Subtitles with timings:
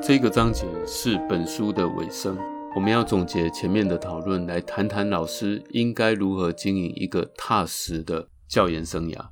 [0.00, 2.38] 这个章节是本书的尾声，
[2.74, 9.30] 我们要总结前面的讨论，来谈谈老师应该如何经营一个踏实的教研生涯。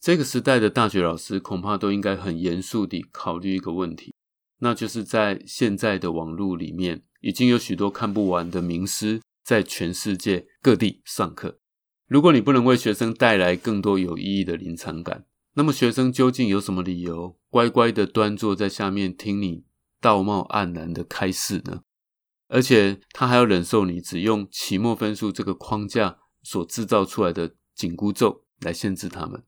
[0.00, 4.14] 这个时代的大学老师恐怕都应该很严肃地考虑一个问题，
[4.58, 11.58] 那就是在现在的网络里面，已经有许多看不完的名师在全世界各地上课。
[12.08, 19.64] 如果你不能为学生带来更多有意义的临场感，那么学生究竟有什么理由乖乖的端坐在下面听你
[20.02, 21.80] 道貌岸然的开示呢？
[22.48, 29.42] 而且他还要忍受你只用期末分数这个框架所制造出来的紧箍咒来限制他们。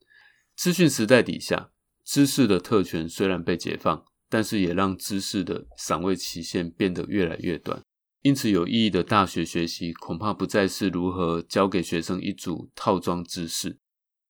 [0.57, 1.71] 资讯时代底下，
[2.03, 7.83] 知识的特权虽然被解放，但是也让知识的赏味期限变得越来越短。
[8.23, 13.79] 因此，有意义的大学学习恐怕不再是如何教给学生一组套装知识，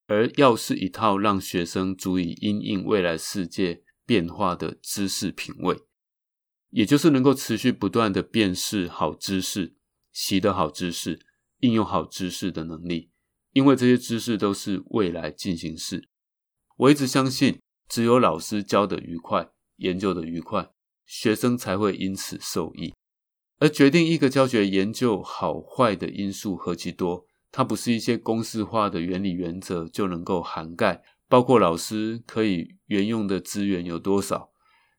[0.08, 5.78] 而要是一套让学生足以因应未来世界变化的知识品味，
[6.74, 9.76] 也就是能够持续不断的辨识好知识、
[10.10, 11.20] 习得好知识、
[11.60, 13.10] 应用好知识的能力。
[13.52, 16.08] 因为这些知识都是未来进行式。
[16.76, 20.72] 我一直相信，只有老师教的愉快、研究的愉快，
[21.06, 22.92] 学生才会因此受益。
[23.60, 31.04] 而决定一个教学研究好坏的因素何其多，它不是一些公式化的原理原则就能够涵盖。
[31.28, 34.50] 包括老师可以援用的资源有多少，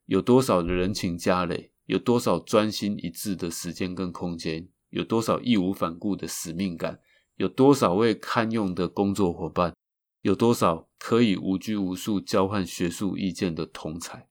[0.06, 7.00] 有多少的人情家累，有多少专心一致的时间跟空间，有多少义无反顾的使命感，
[7.38, 9.74] 有多少位堪用的工作伙伴。
[10.22, 14.28] 有多少可以无拘无束交换学术意见的同才？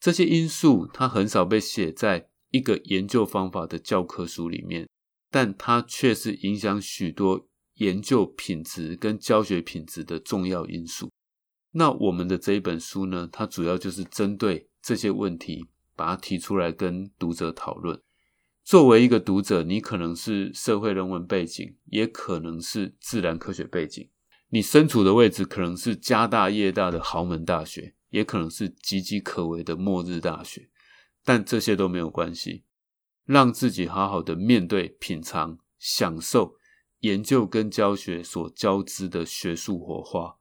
[0.00, 4.88] 这些因素，它很少被写在一个研究方法的教科书里面，
[5.30, 11.08] 但它却是影响许多研究品质跟教学品质的重要因素。
[11.70, 13.28] 那我们的这一本书呢？
[13.30, 18.00] 它主要就是针对这些问题，把它提出来跟读者讨论。
[18.64, 24.08] 作为一个读者，你可能是社会人文背景，也可能是自然科学背景。
[24.48, 30.70] 你身处的位置可能是家大业大的豪门大学，也可能是岌岌可危的末日大学，
[31.22, 32.64] 但这些都没有关系。
[33.26, 36.54] 让自己好好的面对、品尝、享受
[37.00, 40.38] 研究跟教学所交织的学术火花，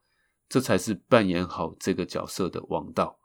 [0.48, 3.20] 这才是扮演好这个角色的王道。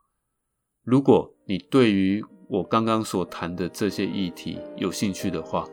[0.84, 5.64] 如果你对于我刚刚所谈的这些议题有兴趣的话，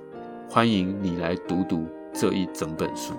[0.47, 3.15] 欢迎你来读读这一整本书。